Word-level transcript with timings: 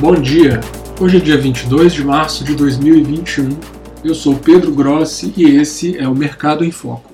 Bom 0.00 0.14
dia! 0.14 0.60
Hoje 1.00 1.16
é 1.16 1.20
dia 1.20 1.36
22 1.36 1.92
de 1.92 2.04
março 2.04 2.44
de 2.44 2.54
2021. 2.54 3.48
Eu 4.04 4.14
sou 4.14 4.36
Pedro 4.36 4.72
Grossi 4.72 5.34
e 5.36 5.42
esse 5.56 5.98
é 5.98 6.06
o 6.06 6.14
Mercado 6.14 6.64
em 6.64 6.70
Foco. 6.70 7.12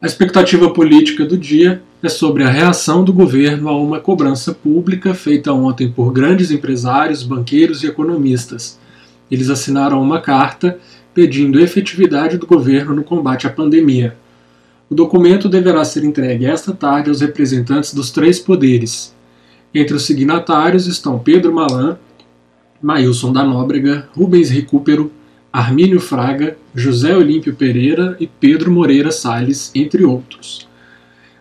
A 0.00 0.06
expectativa 0.06 0.70
política 0.70 1.22
do 1.22 1.36
dia 1.36 1.82
é 2.02 2.08
sobre 2.08 2.44
a 2.44 2.48
reação 2.48 3.04
do 3.04 3.12
governo 3.12 3.68
a 3.68 3.76
uma 3.76 4.00
cobrança 4.00 4.54
pública 4.54 5.12
feita 5.12 5.52
ontem 5.52 5.92
por 5.92 6.14
grandes 6.14 6.50
empresários, 6.50 7.22
banqueiros 7.22 7.84
e 7.84 7.88
economistas. 7.88 8.78
Eles 9.30 9.50
assinaram 9.50 10.00
uma 10.00 10.18
carta 10.18 10.78
pedindo 11.12 11.60
efetividade 11.60 12.38
do 12.38 12.46
governo 12.46 12.94
no 12.94 13.04
combate 13.04 13.46
à 13.46 13.50
pandemia. 13.50 14.16
O 14.88 14.94
documento 14.94 15.46
deverá 15.46 15.84
ser 15.84 16.04
entregue 16.04 16.46
esta 16.46 16.72
tarde 16.72 17.10
aos 17.10 17.20
representantes 17.20 17.92
dos 17.92 18.10
três 18.10 18.38
poderes, 18.38 19.14
entre 19.74 19.94
os 19.94 20.04
signatários 20.04 20.86
estão 20.86 21.18
Pedro 21.18 21.52
Malan, 21.54 21.98
Mailson 22.82 23.32
da 23.32 23.44
Nóbrega, 23.44 24.08
Rubens 24.16 24.50
Recupero, 24.50 25.12
Armínio 25.52 26.00
Fraga, 26.00 26.56
José 26.74 27.16
Olímpio 27.16 27.54
Pereira 27.54 28.16
e 28.20 28.26
Pedro 28.26 28.70
Moreira 28.70 29.10
Salles, 29.10 29.70
entre 29.74 30.04
outros. 30.04 30.68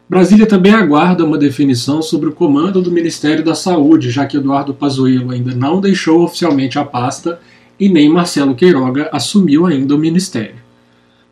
Brasília 0.09 0.47
também 0.47 0.73
aguarda 0.73 1.23
uma 1.23 1.37
definição 1.37 2.01
sobre 2.01 2.29
o 2.29 2.33
comando 2.33 2.81
do 2.81 2.91
Ministério 2.91 3.43
da 3.43 3.53
Saúde, 3.53 4.09
já 4.09 4.25
que 4.25 4.37
Eduardo 4.37 4.73
Pazuello 4.73 5.31
ainda 5.31 5.53
não 5.53 5.79
deixou 5.79 6.23
oficialmente 6.23 6.79
a 6.79 6.83
pasta 6.83 7.39
e 7.79 7.87
nem 7.87 8.09
Marcelo 8.09 8.55
Queiroga 8.55 9.09
assumiu 9.11 9.67
ainda 9.67 9.95
o 9.95 9.99
ministério. 9.99 10.55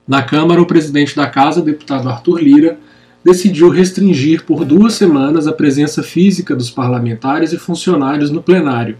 Na 0.07 0.21
Câmara, 0.21 0.61
o 0.61 0.65
presidente 0.65 1.15
da 1.15 1.27
Casa, 1.27 1.61
deputado 1.61 2.07
Arthur 2.07 2.39
Lira, 2.39 2.79
decidiu 3.27 3.67
restringir 3.67 4.45
por 4.45 4.63
duas 4.63 4.93
semanas 4.93 5.47
a 5.47 5.51
presença 5.51 6.01
física 6.01 6.55
dos 6.55 6.71
parlamentares 6.71 7.51
e 7.51 7.57
funcionários 7.57 8.31
no 8.31 8.41
plenário. 8.41 8.97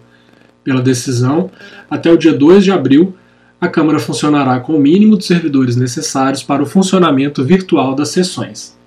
Pela 0.66 0.82
decisão, 0.82 1.50
até 1.90 2.12
o 2.12 2.18
dia 2.18 2.34
2 2.34 2.66
de 2.66 2.70
abril, 2.70 3.16
a 3.60 3.70
Câmara 3.70 4.00
funcionará 4.00 4.60
com 4.60 4.76
o 4.76 4.80
mínimo 4.82 5.18
de 5.18 5.24
servidores 5.24 5.78
necessários 5.78 6.44
para 6.44 6.62
o 6.62 6.66
funcionamento 6.66 7.42
virtual 7.42 7.96
das 7.96 8.10
sessões. 8.10 8.78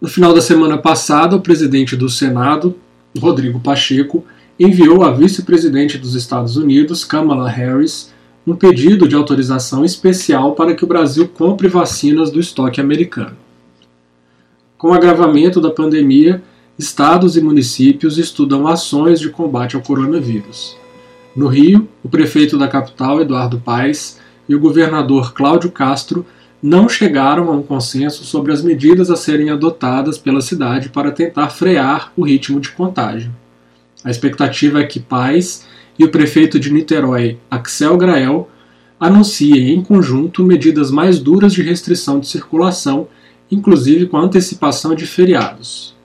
No 0.00 0.08
final 0.08 0.34
da 0.34 0.40
semana 0.40 0.76
passada, 0.76 1.36
o 1.36 1.40
presidente 1.40 1.94
do 1.94 2.08
Senado, 2.08 2.74
Rodrigo 3.16 3.60
Pacheco, 3.60 4.24
enviou 4.58 5.04
à 5.04 5.12
vice-presidente 5.12 5.96
dos 5.96 6.16
Estados 6.16 6.56
Unidos, 6.56 7.04
Kamala 7.04 7.48
Harris, 7.48 8.12
um 8.50 8.56
pedido 8.56 9.06
de 9.06 9.14
autorização 9.14 9.84
especial 9.84 10.54
para 10.54 10.74
que 10.74 10.82
o 10.82 10.86
Brasil 10.86 11.28
compre 11.28 11.68
vacinas 11.68 12.30
do 12.30 12.40
estoque 12.40 12.80
americano. 12.80 13.36
Com 14.78 14.88
o 14.88 14.94
agravamento 14.94 15.60
da 15.60 15.70
pandemia, 15.70 16.42
estados 16.78 17.36
e 17.36 17.42
municípios 17.42 18.16
estudam 18.16 18.66
ações 18.66 19.20
de 19.20 19.28
combate 19.28 19.76
ao 19.76 19.82
coronavírus. 19.82 20.76
No 21.36 21.46
Rio, 21.46 21.86
o 22.02 22.08
prefeito 22.08 22.56
da 22.56 22.68
capital, 22.68 23.20
Eduardo 23.20 23.60
Paes, 23.60 24.18
e 24.48 24.54
o 24.54 24.60
governador 24.60 25.34
Cláudio 25.34 25.70
Castro 25.70 26.24
não 26.62 26.88
chegaram 26.88 27.50
a 27.50 27.52
um 27.52 27.62
consenso 27.62 28.24
sobre 28.24 28.50
as 28.50 28.62
medidas 28.62 29.10
a 29.10 29.16
serem 29.16 29.50
adotadas 29.50 30.16
pela 30.16 30.40
cidade 30.40 30.88
para 30.88 31.12
tentar 31.12 31.50
frear 31.50 32.12
o 32.16 32.24
ritmo 32.24 32.58
de 32.60 32.70
contágio. 32.70 33.30
A 34.02 34.10
expectativa 34.10 34.80
é 34.80 34.86
que 34.86 35.00
Paes 35.00 35.66
e 35.98 36.04
o 36.04 36.10
prefeito 36.10 36.60
de 36.60 36.72
Niterói, 36.72 37.38
Axel 37.50 37.96
Grael, 37.96 38.48
anunciem 39.00 39.74
em 39.74 39.82
conjunto 39.82 40.44
medidas 40.44 40.90
mais 40.90 41.18
duras 41.18 41.52
de 41.52 41.62
restrição 41.62 42.18
de 42.18 42.28
circulação, 42.28 43.08
inclusive 43.50 44.06
com 44.06 44.16
antecipação 44.16 44.94
de 44.94 45.06
feriados. 45.06 45.96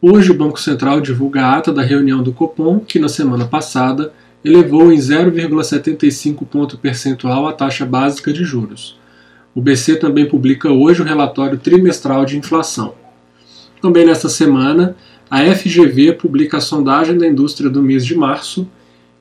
Hoje, 0.00 0.30
o 0.30 0.34
Banco 0.34 0.58
Central 0.58 1.00
divulga 1.00 1.42
a 1.42 1.58
ata 1.58 1.72
da 1.72 1.82
reunião 1.82 2.22
do 2.22 2.32
Copom, 2.32 2.80
que 2.80 2.98
na 2.98 3.08
semana 3.08 3.46
passada 3.46 4.12
elevou 4.42 4.90
em 4.90 4.96
0,75 4.96 6.46
ponto 6.46 6.78
percentual 6.78 7.46
a 7.46 7.52
taxa 7.52 7.84
básica 7.84 8.32
de 8.32 8.42
juros. 8.42 8.98
O 9.54 9.60
BC 9.60 9.96
também 9.96 10.26
publica 10.26 10.70
hoje 10.70 11.02
o 11.02 11.04
relatório 11.04 11.58
trimestral 11.58 12.24
de 12.24 12.38
inflação. 12.38 12.94
Também 13.82 14.06
nesta 14.06 14.28
semana, 14.28 14.96
a 15.30 15.44
FGV 15.44 16.14
publica 16.14 16.58
a 16.58 16.60
sondagem 16.60 17.18
da 17.18 17.26
indústria 17.26 17.68
do 17.68 17.82
mês 17.82 18.06
de 18.06 18.14
março, 18.14 18.66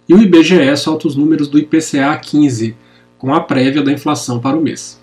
e 0.10 0.14
o 0.16 0.20
IBGE 0.20 0.76
solta 0.76 1.08
os 1.08 1.16
números 1.16 1.48
do 1.48 1.60
IPCA 1.60 2.18
15, 2.18 2.76
com 3.16 3.32
a 3.32 3.40
prévia 3.40 3.84
da 3.84 3.92
inflação 3.92 4.40
para 4.40 4.58
o 4.58 4.62
mês. 4.62 5.00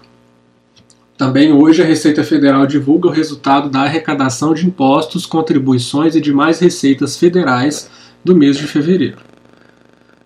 Também 1.16 1.52
hoje 1.52 1.80
a 1.80 1.86
Receita 1.86 2.24
Federal 2.24 2.66
divulga 2.66 3.06
o 3.06 3.12
resultado 3.12 3.70
da 3.70 3.82
arrecadação 3.82 4.52
de 4.52 4.66
impostos, 4.66 5.24
contribuições 5.24 6.16
e 6.16 6.20
demais 6.20 6.58
receitas 6.58 7.16
federais 7.16 7.88
do 8.24 8.34
mês 8.34 8.58
de 8.58 8.66
fevereiro. 8.66 9.18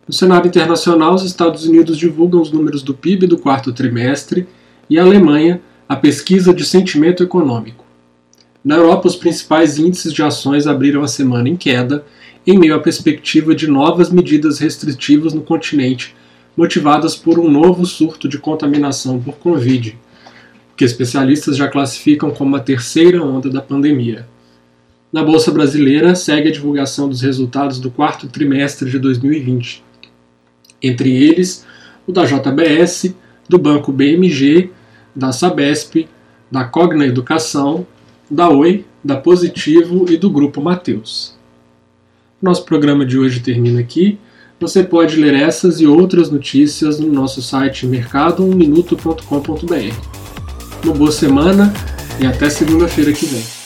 No 0.09 0.15
cenário 0.15 0.49
internacional, 0.49 1.15
os 1.15 1.25
Estados 1.25 1.67
Unidos 1.67 1.99
divulgam 1.99 2.41
os 2.41 2.51
números 2.51 2.83
do 2.83 2.95
PIB 2.95 3.27
do 3.27 3.39
quarto 3.39 3.75
trimestre 3.75 4.49
e 4.89 4.99
a 4.99 5.03
Alemanha 5.03 5.61
a 5.87 5.95
pesquisa 5.95 6.55
de 6.55 6.65
sentimento 6.65 7.23
econômico. 7.23 7.80
Na 8.63 8.77
Europa, 8.77 9.09
os 9.09 9.17
principais 9.17 9.79
índices 9.79 10.13
de 10.13 10.23
ações 10.23 10.67
abriram 10.67 11.03
a 11.03 11.09
semana 11.09 11.49
em 11.49 11.57
queda, 11.57 12.05
em 12.47 12.59
meio 12.59 12.75
à 12.75 12.79
perspectiva 12.79 13.55
de 13.55 13.67
novas 13.67 14.11
medidas 14.11 14.59
restritivas 14.59 15.33
no 15.33 15.41
continente, 15.41 16.15
motivadas 16.57 17.17
por 17.17 17.39
um 17.39 17.51
novo 17.51 17.87
surto 17.87 18.29
de 18.29 18.39
contaminação 18.39 19.21
por 19.21 19.37
Covid, 19.37 19.97
que 20.77 20.85
especialistas 20.85 21.57
já 21.57 21.69
classificam 21.69 22.31
como 22.31 22.57
a 22.57 22.61
terceira 22.61 23.23
onda 23.23 23.49
da 23.49 23.63
pandemia. 23.63 24.27
Na 25.13 25.25
Bolsa 25.25 25.51
Brasileira, 25.51 26.15
segue 26.15 26.49
a 26.49 26.53
divulgação 26.53 27.09
dos 27.09 27.23
resultados 27.23 27.81
do 27.81 27.91
quarto 27.91 28.29
trimestre 28.29 28.91
de 28.91 28.99
2020. 28.99 29.83
Entre 30.83 31.11
eles, 31.11 31.67
o 32.07 32.13
da 32.13 32.25
JBS, 32.25 33.15
do 33.49 33.59
Banco 33.59 33.91
BMG, 33.91 34.71
da 35.15 35.33
Sabesp, 35.33 36.07
da 36.51 36.65
Cogna 36.65 37.07
Educação, 37.07 37.87
da 38.31 38.49
Oi, 38.49 38.87
da 39.03 39.17
Positivo 39.17 40.07
e 40.09 40.17
do 40.17 40.31
Grupo 40.31 40.63
Mateus. 40.63 41.35
Nosso 42.41 42.65
programa 42.65 43.05
de 43.05 43.19
hoje 43.19 43.41
termina 43.41 43.81
aqui. 43.81 44.17
Você 44.61 44.85
pode 44.85 45.17
ler 45.17 45.35
essas 45.35 45.81
e 45.81 45.87
outras 45.87 46.31
notícias 46.31 47.01
no 47.01 47.13
nosso 47.13 47.43
site 47.43 47.85
mercadoumminuto.com.br. 47.87 50.85
Uma 50.85 50.95
boa 50.95 51.11
semana 51.11 51.75
e 52.21 52.27
até 52.27 52.49
segunda-feira 52.49 53.13
que 53.13 53.27
vem. 53.27 53.60